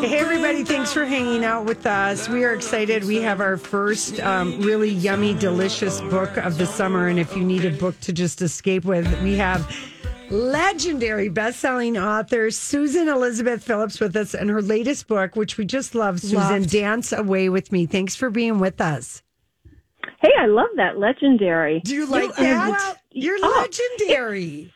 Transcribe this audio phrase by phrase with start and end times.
[0.00, 2.28] Hey, everybody, thanks for hanging out with us.
[2.28, 3.04] We are excited.
[3.04, 7.08] We have our first um, really yummy, delicious book of the summer.
[7.08, 9.74] And if you need a book to just escape with, we have
[10.30, 15.94] legendary best-selling author Susan Elizabeth Phillips with us and her latest book, which we just
[15.94, 16.70] love, Susan, Loved.
[16.70, 17.86] Dance Away With Me.
[17.86, 19.22] Thanks for being with us.
[20.20, 21.80] Hey, I love that legendary.
[21.80, 22.70] Do you like You- that?
[22.70, 23.66] Well, you're oh,
[23.98, 24.72] legendary.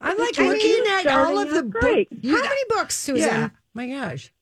[0.00, 1.84] I'm like looking at all of the books.
[1.84, 3.28] How many books, Susan?
[3.28, 3.48] Yeah.
[3.74, 4.32] My gosh.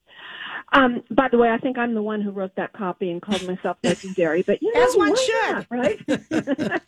[0.71, 3.45] Um, by the way, I think I'm the one who wrote that copy and called
[3.47, 4.43] myself legendary.
[4.43, 5.51] But you know, As one should.
[5.51, 5.99] not, right?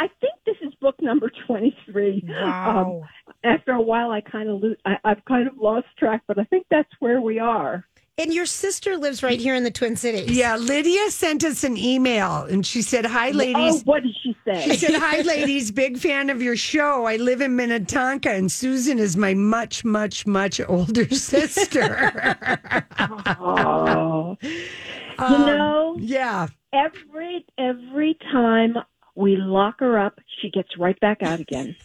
[0.00, 2.24] I think this is book number 23.
[2.28, 3.02] Wow.
[3.02, 3.08] Um,
[3.44, 6.44] after a while, I kind of lo- I, I've kind of lost track, but I
[6.44, 7.86] think that's where we are.
[8.18, 10.30] And your sister lives right here in the Twin Cities.
[10.34, 13.80] Yeah, Lydia sent us an email and she said, Hi, ladies.
[13.80, 14.62] Oh, what did she say?
[14.70, 15.70] She said, Hi, ladies.
[15.70, 17.04] Big fan of your show.
[17.04, 22.10] I live in Minnetonka, and Susan is my much, much, much older sister.
[23.38, 24.64] oh, you
[25.18, 26.46] Um, know, yeah.
[26.72, 28.76] every every time
[29.14, 31.76] we lock her up, she gets right back out again.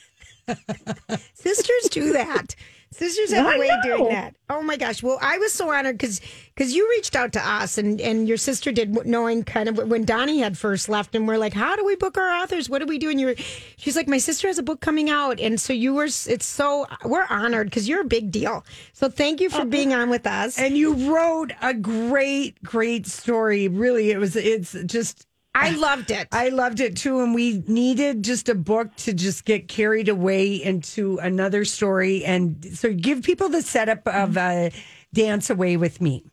[1.34, 2.56] Sisters do that.
[2.94, 4.36] Sisters have a way of doing that.
[4.50, 5.02] Oh my gosh!
[5.02, 6.20] Well, I was so honored because
[6.54, 10.04] because you reached out to us and and your sister did, knowing kind of when
[10.04, 12.70] Donnie had first left, and we're like, how do we book our authors?
[12.70, 13.10] What do we do?
[13.10, 13.36] And you were,
[13.78, 16.04] she's like, my sister has a book coming out, and so you were.
[16.04, 18.66] It's so we're honored because you're a big deal.
[18.92, 19.66] So thank you for oh.
[19.66, 20.60] being on with us.
[20.60, 23.70] And you wrote a great, great story.
[23.70, 26.28] Really, it was, it's just, I loved it.
[26.32, 27.20] I loved it too.
[27.22, 32.24] And we needed just a book to just get carried away into another story.
[32.24, 34.70] And so give people the setup of uh,
[35.14, 36.24] Dance Away with Me.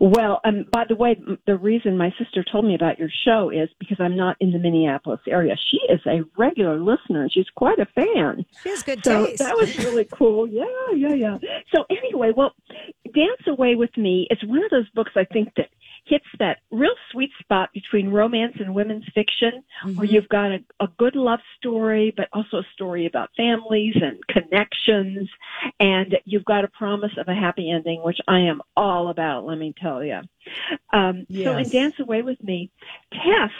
[0.00, 3.68] Well, um, by the way, the reason my sister told me about your show is
[3.80, 5.56] because I'm not in the Minneapolis area.
[5.72, 8.46] She is a regular listener and she's quite a fan.
[8.62, 9.40] she has good So taste.
[9.40, 10.46] that was really cool.
[10.46, 10.62] Yeah,
[10.94, 11.38] yeah, yeah.
[11.74, 12.52] So anyway, well,
[13.12, 15.66] Dance Away with Me is one of those books I think that
[16.04, 16.97] hits that real sweet
[17.48, 22.28] spot between romance and women's fiction, where you've got a, a good love story, but
[22.32, 25.28] also a story about families and connections,
[25.80, 29.46] and you've got a promise of a happy ending, which I am all about.
[29.46, 30.20] Let me tell you.
[30.92, 32.70] Um, So in Dance Away with Me,
[33.12, 33.50] Tess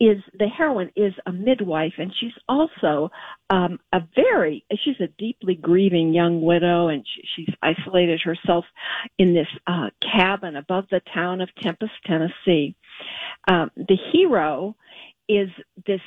[0.00, 3.10] is the heroine is a midwife, and she's also
[3.50, 8.64] um, a very she's a deeply grieving young widow, and she, she's isolated herself
[9.18, 12.74] in this uh, cabin above the town of Tempest, Tennessee.
[13.48, 14.76] Um, the hero
[15.28, 15.48] is
[15.86, 16.00] this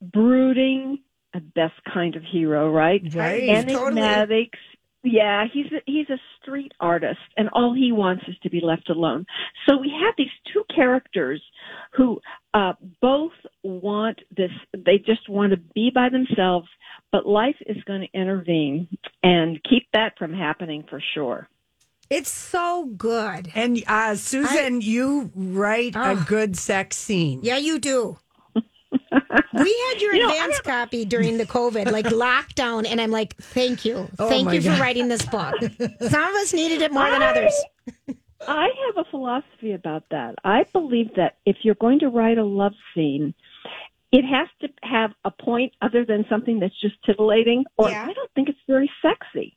[0.00, 0.98] brooding,
[1.34, 3.02] uh, best kind of hero, right?
[3.14, 3.48] Right.
[3.48, 4.52] Enigmatic.
[5.02, 8.90] Yeah, he's a, he's a street artist, and all he wants is to be left
[8.90, 9.24] alone.
[9.68, 11.40] So we have these two characters
[11.92, 12.20] who
[12.54, 13.32] uh, both
[13.62, 14.50] want this.
[14.74, 16.66] They just want to be by themselves,
[17.12, 18.88] but life is going to intervene
[19.22, 21.48] and keep that from happening for sure.
[22.10, 23.50] It's so good.
[23.54, 26.24] And uh, Susan, you write a Oh.
[26.28, 27.40] good sex scene.
[27.42, 28.18] Yeah, you do.
[28.54, 28.60] we
[29.90, 33.84] had your You know, advance copy during the COVID, like lockdown, and I'm like, thank
[33.84, 34.08] you.
[34.18, 35.54] Oh, thank my you for writing this book.
[35.60, 37.52] Some of us needed it more than others.
[38.46, 40.36] I have a philosophy about that.
[40.44, 43.34] I believe that if you're going to write a love scene,
[44.12, 48.06] it has to have a point other than something that's just titillating, or Yeah.
[48.08, 49.56] I don't think it's very sexy.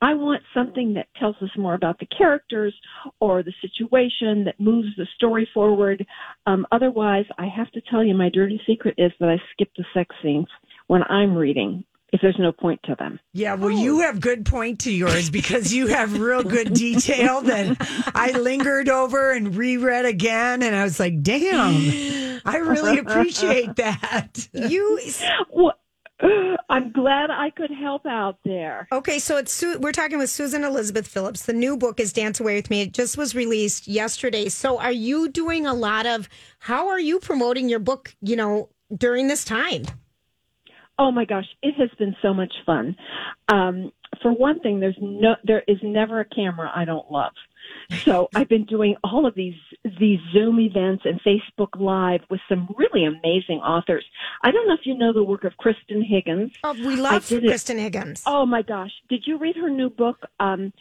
[0.00, 2.74] I want something that tells us more about the characters
[3.20, 6.04] or the situation that moves the story forward.
[6.46, 9.84] Um, otherwise, I have to tell you, my dirty secret is that I skip the
[9.94, 10.48] sex scenes
[10.86, 13.20] when I'm reading if there's no point to them.
[13.32, 17.76] Yeah, well, you have good point to yours because you have real good detail that
[18.14, 24.48] I lingered over and reread again, and I was like, "Damn, I really appreciate that."
[24.52, 25.00] You
[25.52, 25.74] Well,
[26.68, 28.86] I'm glad I could help out there.
[28.92, 29.18] okay?
[29.18, 31.44] So it's Su- we're talking with Susan Elizabeth Phillips.
[31.46, 32.82] The new book is Dance Away with Me.
[32.82, 34.48] It just was released yesterday.
[34.48, 36.28] So are you doing a lot of?
[36.58, 38.14] How are you promoting your book?
[38.20, 39.84] You know, during this time.
[40.98, 42.94] Oh my gosh, it has been so much fun.
[43.48, 47.32] Um, for one thing, there's no, there is never a camera I don't love.
[48.04, 49.54] So I've been doing all of these
[49.98, 54.04] these Zoom events and Facebook Live with some really amazing authors.
[54.42, 56.52] I don't know if you know the work of Kristan Higgins.
[56.64, 57.26] Oh, we love.
[57.26, 58.22] Kristan Higgins.
[58.26, 60.18] Oh my gosh, did you read her new book?
[60.38, 60.72] Um,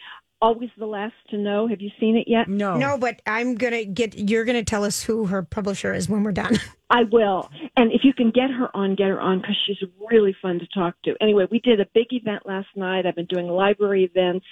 [0.41, 1.67] Always the last to know.
[1.67, 2.47] Have you seen it yet?
[2.47, 4.17] No, No, but I'm gonna get.
[4.17, 6.57] You're gonna tell us who her publisher is when we're done.
[6.89, 7.51] I will.
[7.77, 9.77] And if you can get her on, get her on because she's
[10.09, 11.15] really fun to talk to.
[11.21, 13.05] Anyway, we did a big event last night.
[13.05, 14.45] I've been doing library events.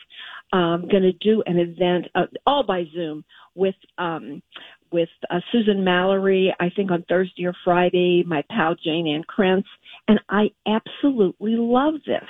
[0.54, 3.25] Um, going to do an event uh, all by Zoom
[3.56, 4.44] with um,
[4.92, 6.54] with uh, Susan Mallery.
[6.60, 8.24] I think on Thursday or Friday.
[8.25, 9.66] My pal Jayne Ann Krentz,
[10.07, 12.30] and I absolutely love this.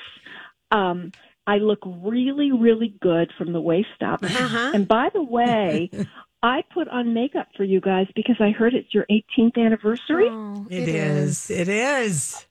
[0.72, 1.12] Um,
[1.48, 4.22] I look really, really good from the waist up.
[4.24, 4.72] Uh-huh.
[4.74, 5.90] And by the way,
[6.44, 10.28] I put on makeup for you guys because I heard it's your 18th anniversary.
[10.30, 11.50] Oh, it is.
[11.50, 12.46] It is.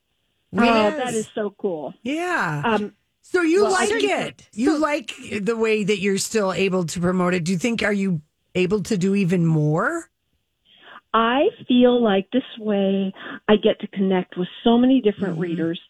[0.56, 0.96] Oh, Yes.
[1.04, 1.92] that is so cool.
[2.02, 2.62] Yeah.
[2.64, 4.48] Um, so you well, like I- it.
[4.52, 7.44] You like the way that you're still able to promote it.
[7.44, 8.22] Do you think are you
[8.54, 10.08] able to do even more?
[11.12, 13.12] I feel like this way
[13.48, 15.80] I get to connect with so many different readers.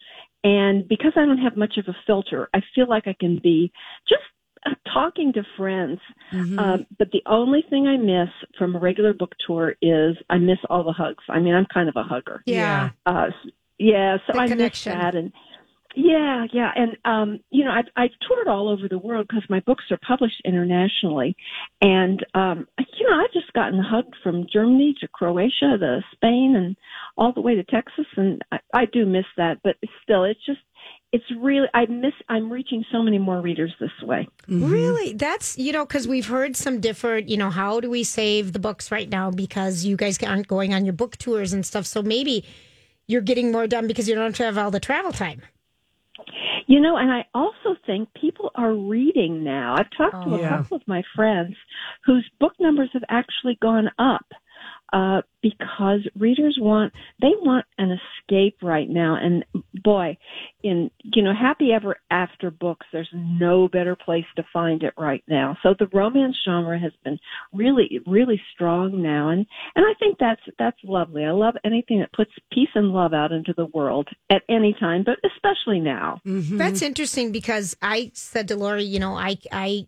[0.43, 3.71] And because I don't have much of a filter, I feel like I can be
[4.07, 4.21] just
[4.65, 5.99] uh, talking to friends.
[6.59, 10.59] Um, but the only thing I miss from a regular book tour is I miss
[10.69, 11.23] all the hugs.
[11.29, 12.43] I mean, I'm kind of a hugger.
[12.45, 12.89] Yeah.
[13.05, 13.27] Uh,
[13.77, 14.93] yeah, so The I connection.
[14.93, 15.15] miss that.
[15.15, 15.31] And
[15.97, 16.69] yeah, yeah.
[16.75, 19.97] And, um, you know, I've, I've toured all over the world because my books are
[20.07, 21.35] published internationally.
[21.81, 26.75] And, um, you know, I've just gotten hugged from Germany to Croatia to Spain and
[27.17, 28.05] all the way to Texas.
[28.15, 30.59] And I, I do miss that, but still, it's just,
[31.11, 34.27] it's really, I miss, I'm reaching so many more readers this way.
[34.47, 35.13] Really?
[35.13, 38.59] That's, you know, because we've heard some different, you know, how do we save the
[38.59, 41.87] books right now because you guys aren't going on your book tours and stuff.
[41.87, 42.45] So maybe
[43.07, 45.41] you're getting more done because you don't have all the travel time.
[46.67, 49.75] You know, and I also think people are reading now.
[49.77, 50.57] I've talked to a oh, Yeah.
[50.57, 51.55] couple of my friends
[52.05, 54.25] whose book numbers have actually gone up
[54.93, 59.17] uh, because readers want they want an escape right now.
[59.21, 59.45] And
[59.83, 60.17] boy,
[60.63, 65.23] in you know, happy ever after books, there's no better place to find it right
[65.27, 65.57] now.
[65.63, 67.19] So the romance genre has been
[67.53, 69.45] really, really strong now, and
[69.75, 71.25] and I think that's that's lovely.
[71.25, 75.03] I love anything that puts peace and love out into the world at any time,
[75.03, 76.21] but especially now.
[76.57, 79.87] That's interesting because I said to Lori, you know, I, I,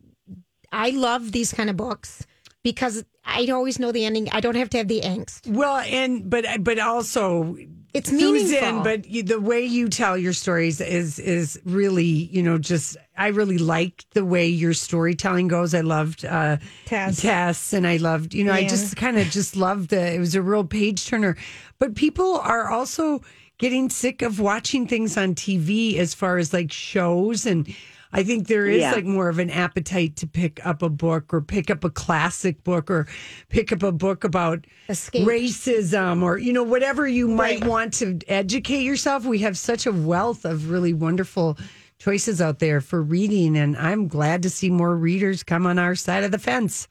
[0.72, 2.26] I love these kind of books
[2.64, 4.30] because I always know the ending.
[4.32, 5.48] I don't have to have the angst.
[5.48, 7.56] Well, and but but also
[7.94, 8.84] It's Susan, meaningful.
[8.84, 13.28] but you, the way you tell your stories is is really you know just I
[13.28, 15.74] really like the way your storytelling goes.
[15.74, 17.22] I loved uh, Tess.
[17.22, 18.68] Tess, and I loved you know I Yeah.
[18.70, 21.38] just kind of just loved the it was a real page turner.
[21.80, 23.22] But people are also
[23.58, 27.68] getting sick of watching things on TV as far as like shows and.
[28.12, 28.92] I think there is Yeah.
[28.94, 32.64] like more of an appetite to pick up a book or pick up a classic
[32.64, 33.08] book or
[33.50, 35.28] pick up a book about Escape.
[35.28, 37.70] racism or you know whatever you might Right.
[37.70, 41.58] want to educate yourself we have such a wealth of really wonderful
[42.00, 45.96] choices out there for reading and i'm glad to see more readers come on our
[45.96, 46.88] side of the fence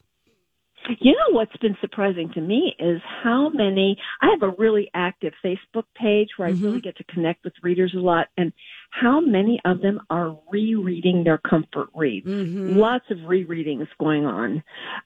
[1.01, 3.97] You know what's been surprising to me is how many.
[4.21, 6.63] I have a really active Facebook page where I mm-hmm.
[6.65, 8.51] really get to connect with readers a lot, and
[8.91, 12.25] how many of them are rereading their comfort reads.
[12.27, 14.63] Lots of rereadings going on.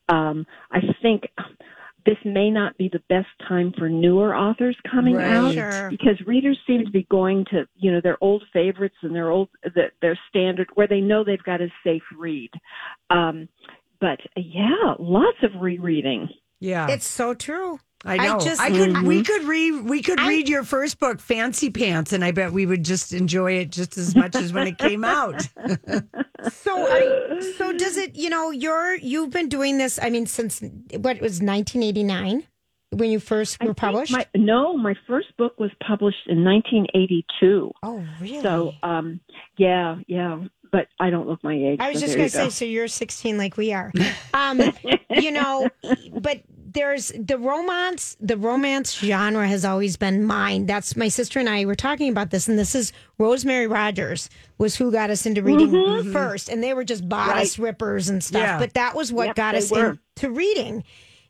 [0.09, 1.24] Um, I think
[2.06, 5.31] this may not be the best time for newer authors coming Right.
[5.31, 5.89] out Sure.
[5.89, 9.50] because readers seem to be going to you know their old favorites and their old
[9.75, 12.50] their, their standard where they know they've got a safe read.
[13.09, 13.47] Um,
[14.01, 16.27] but yeah, lots of rereading.
[16.59, 17.79] yeah It's so true.
[18.05, 21.19] I know i, just, could we could read we could I- read your first book
[21.19, 24.67] fancy pants and i bet we would just enjoy it just as much as when
[24.67, 25.47] it came out
[26.51, 28.15] So, are, so does it?
[28.15, 30.00] You know, you're you've been doing this.
[30.01, 32.45] I mean, since what it was 1989
[32.89, 34.11] when you first were think published.
[34.11, 37.71] My, no, my first book was published in 1982.
[37.81, 38.41] oh, really?
[38.41, 39.19] So, um,
[39.57, 40.44] yeah, yeah.
[40.71, 41.77] But I don't look my age.
[41.79, 43.91] I was so just going to you say, so you're 16 like we are.
[44.33, 44.59] Um,
[45.11, 45.69] you know,
[46.12, 46.41] but
[46.74, 50.65] there's the romance, the romance genre has always been mine.
[50.65, 54.75] That's my sister and I were talking about this, and this is Rosemary Rogers was
[54.75, 56.12] who got us into reading Mm-hmm.
[56.12, 58.42] first, and they were just bodice rippers and stuff.
[58.44, 58.60] Yeah.
[58.60, 59.98] But that was what Yep, got us were.
[60.18, 60.84] into reading,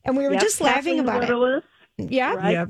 [0.06, 1.62] and we were Yep, just laughing Kathleen about Woodiwiss,
[2.00, 2.12] it.
[2.12, 2.52] Yeah, Right.
[2.52, 2.70] Yep.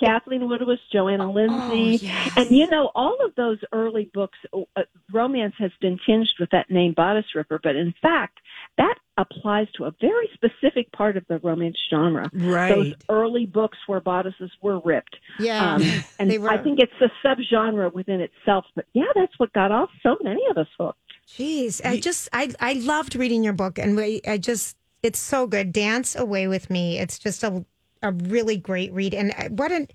[0.00, 2.32] Kathleen Woodiwiss, Johanna Lindsey, yes.
[2.36, 4.36] and you know all of those early books.
[4.52, 8.38] Uh, romance has been tinged with that name, bodice ripper, but in fact,
[8.76, 12.28] that applies to a very specific part of the romance genre.
[12.32, 12.74] Right.
[12.74, 15.16] Those early books where bodices were ripped.
[15.38, 15.74] yeah.
[15.74, 15.82] Um,
[16.18, 16.50] and They were.
[16.50, 18.64] I think it's a subgenre within itself.
[18.74, 20.98] But yeah, that's what got off so many of us hooked.
[21.28, 25.46] Jeez, I just I I loved reading your book, and we, I just it's so
[25.46, 25.72] good.
[25.72, 26.98] Dance away with me.
[26.98, 27.64] It's just a
[28.02, 29.88] a really great read, and what an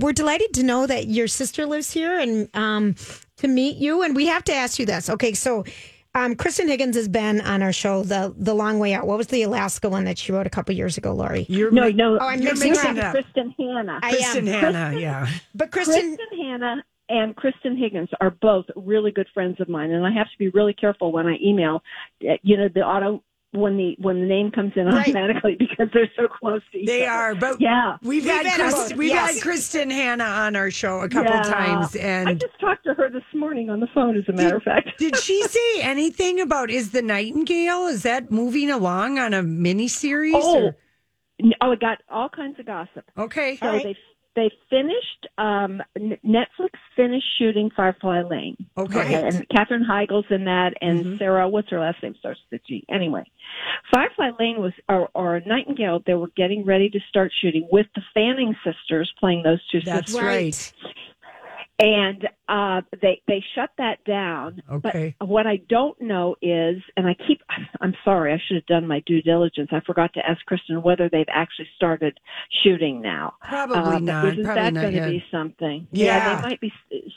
[0.00, 2.96] we're delighted to know that your sister lives here and um
[3.36, 4.02] to meet you.
[4.02, 5.08] And we have to ask you this.
[5.08, 5.64] Okay, so.
[6.18, 9.06] Um, Kristan Higgins has been on our show, the the long way out.
[9.06, 11.46] What was the Alaska one that she wrote a couple years ago, Lori?
[11.48, 13.14] you're No, mi- no, Oh, I'm you're mixing mixing up.
[13.14, 14.00] Kristin Hannah.
[14.02, 19.28] I kristen hannah yeah But Kristen, Kristin Hannah and Kristen Higgins are both really good
[19.32, 21.82] friends of mine, and I have to be really careful when I email.
[22.28, 23.22] uh, You know, the auto
[23.52, 25.00] when the when the name comes in Right.
[25.08, 27.06] automatically because they're so close to each They other.
[27.06, 27.96] They are, but Yeah.
[28.02, 29.34] we've, We've had had Chris, we've yes.
[29.42, 31.42] had Kristin Hannah on our show a couple Yeah.
[31.42, 34.62] times, I just talked to her this morning on the phone, as a matter of
[34.62, 34.90] fact.
[34.98, 37.86] did she say anything about is the Nightingale?
[37.86, 40.34] Is that moving along on a mini series?
[40.36, 40.72] Oh,
[41.62, 43.04] oh, it got all kinds of gossip.
[43.16, 43.56] okay.
[43.56, 43.82] So All right.
[43.84, 43.96] they
[44.36, 45.26] they finished.
[45.36, 48.56] Um, Netflix finished shooting Firefly Lane.
[48.76, 49.14] Okay.
[49.14, 51.16] and Katherine Heigl's in that, and Mm-hmm.
[51.16, 52.14] Sarah, what's her last name?
[52.20, 52.84] Starts with a G.
[52.88, 53.24] Anyway,
[53.92, 56.02] Firefly Lane was, or, or Nightingale.
[56.06, 60.12] They were getting ready to start shooting with the Fanning sisters playing those two That's
[60.12, 60.72] sisters, right.
[61.78, 64.60] And uh, they they shut that down.
[64.70, 65.14] Okay.
[65.18, 67.40] But what I don't know is, and I keep,
[67.80, 69.68] I'm sorry, I should have done my due diligence.
[69.70, 72.18] I forgot to ask Kristen whether they've actually started
[72.64, 73.34] shooting now.
[73.42, 74.28] Probably but not.
[74.28, 75.86] Isn't Probably that going to be something?
[75.92, 76.36] Yeah.
[76.36, 76.72] they might be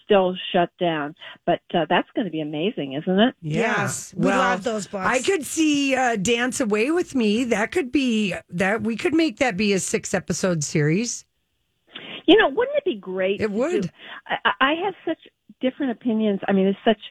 [0.05, 1.15] still shut down,
[1.45, 3.35] but uh, that's going to be amazing, isn't it?
[3.41, 3.61] Yeah.
[3.61, 5.05] Yes, we love those books.
[5.05, 7.45] I could see uh, Dance Away with Me.
[7.45, 11.25] That could be that we could make that be a six episode series.
[12.31, 13.41] You know, wouldn't it be great?
[13.41, 13.83] It would.
[13.83, 13.89] do-
[14.25, 15.19] I, I have such
[15.59, 16.39] different opinions.
[16.47, 17.01] I mean, it's such.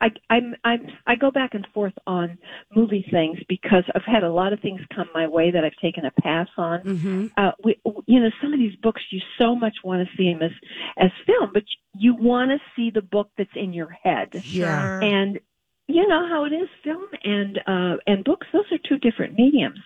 [0.00, 2.38] I, I'm, I'm, I go back and forth on
[2.74, 6.06] movie things because I've had a lot of things come my way that I've taken
[6.06, 6.80] a pass on.
[6.80, 7.26] Mm-hmm.
[7.36, 10.42] Uh, we, you know, some of these books you so much want to see them
[10.42, 10.52] as,
[10.96, 11.64] as film, but
[11.94, 14.40] you want to see the book that's in your head.
[14.42, 15.00] Yeah.
[15.02, 15.38] And
[15.86, 19.80] you know how it is, film and uh, and books; those are two different mediums.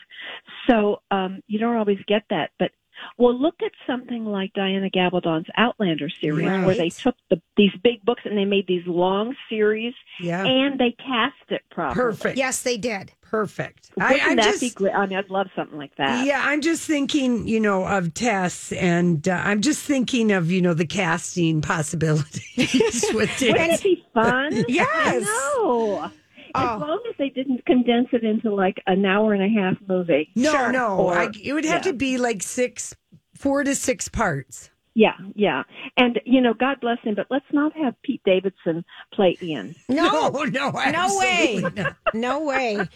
[0.69, 2.51] So um, you don't always get that.
[2.59, 2.73] But
[3.19, 8.05] well, look at something like Diana Gabaldon's Outlander series, where they took the, these big
[8.05, 10.45] books and they made these long series, Yeah.
[10.45, 11.95] and they cast it properly.
[12.13, 12.39] Perfect.
[12.39, 13.13] yes, they did.
[13.23, 13.91] Perfect.
[13.97, 14.95] Wouldn't I'm that just, be great?
[14.95, 16.27] I mean, I'd love something like that.
[16.27, 20.61] Yeah, I'm just thinking, you know, of Tess, and uh, I'm just thinking of, you
[20.61, 24.65] know, the casting possibilities with Wouldn't it be fun?
[24.69, 25.23] Yes.
[25.25, 26.11] No.
[26.55, 26.79] As Oh.
[26.79, 30.31] long as they didn't condense it into like an hour and a half movie.
[30.37, 30.73] No, Sure.
[30.73, 31.93] no, Or- I, it would have yeah.
[31.93, 32.95] to be like six,
[33.35, 34.71] four to six parts.
[34.95, 35.63] Yeah, yeah.
[35.97, 39.75] And, you know, God bless him, but let's not have Pete Davidson play Ian.
[39.89, 41.97] No, no, no, no way, not.
[42.13, 42.87] no way.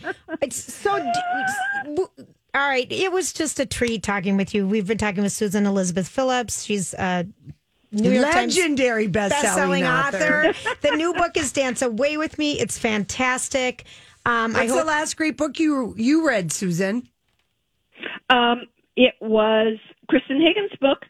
[0.42, 0.98] It's so.
[0.98, 2.04] d-
[2.54, 4.68] All right, it was just a treat talking with you.
[4.68, 6.64] We've been talking with Susan Elizabeth Phillips.
[6.64, 7.26] She's a
[7.96, 10.48] New York Times Legendary best-selling, best-selling author.
[10.50, 10.76] author.
[10.88, 12.58] the new book is Dance Away with Me.
[12.58, 13.84] It's fantastic.
[14.24, 17.08] Um, I What's the last great book you you read, Susan?
[18.28, 18.62] Um,
[18.96, 19.78] it was
[20.10, 21.04] Kristan Higgins' book.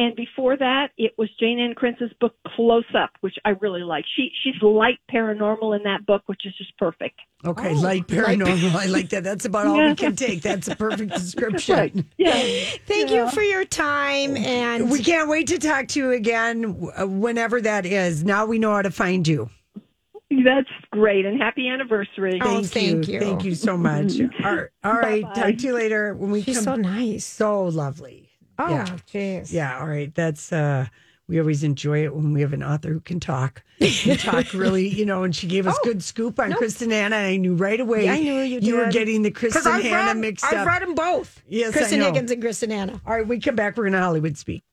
[0.00, 4.04] And before that, it was Jayne Ann Krentz's book Close Up, which I really like.
[4.14, 7.18] She she's light paranormal in that book, which is just perfect.
[7.44, 8.74] Okay, Oh, light paranormal.
[8.76, 9.24] I like that.
[9.24, 9.88] That's about all Yeah.
[9.88, 10.40] we can take.
[10.42, 12.08] That's a perfect description.
[12.16, 12.32] Yeah.
[12.86, 17.04] thank you for your time and We can't wait to talk to you again uh,
[17.08, 18.22] whenever that is.
[18.22, 19.50] Now we know how to find you.
[20.30, 21.26] That's great.
[21.26, 22.38] And happy anniversary.
[22.40, 23.18] Oh, thank you.
[23.18, 24.12] Thank you so much.
[24.44, 25.22] all right, all right.
[25.24, 25.34] Bye-bye.
[25.50, 26.64] talk to you later when we she's come.
[26.64, 27.24] so nice.
[27.24, 28.27] so lovely.
[28.58, 28.96] Oh, Yeah.
[29.12, 29.52] jeez.
[29.52, 30.14] Yeah, all right.
[30.14, 30.86] That's uh
[31.28, 33.62] we always enjoy it when we have an author who can talk.
[33.80, 37.16] And talk really, you know, and she gave us good scoop on Kristen Hanna.
[37.16, 39.82] And I knew right away Yeah, I knew you you were getting the Kristen I've
[39.82, 40.66] Hanna read, mixed I've up.
[40.66, 41.42] read them both.
[41.46, 42.06] Yes, I Kristen know.
[42.06, 42.98] Higgins and Kristen Anna.
[43.06, 43.76] All right, we come back.
[43.76, 44.64] We're going to Hollywood speak.